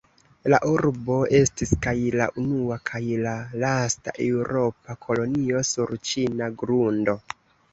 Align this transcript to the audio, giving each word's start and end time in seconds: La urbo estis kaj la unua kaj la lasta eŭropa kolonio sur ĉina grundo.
La 0.51 0.59
urbo 0.67 1.17
estis 1.39 1.73
kaj 1.87 1.93
la 2.21 2.27
unua 2.43 2.79
kaj 2.91 3.03
la 3.27 3.35
lasta 3.65 4.15
eŭropa 4.29 4.97
kolonio 5.07 5.63
sur 5.75 5.95
ĉina 6.11 6.49
grundo. 6.65 7.17